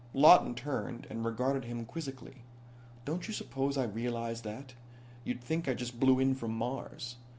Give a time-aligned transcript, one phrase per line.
[0.15, 2.37] Lawton turned, and regarded him quizzically.
[3.05, 4.73] "Don't you suppose I realize that?
[5.23, 7.17] You'd think I just blew in from Mars."